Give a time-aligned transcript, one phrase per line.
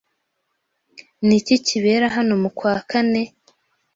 [1.25, 3.21] Ni iki kibera hano mu kwa kane?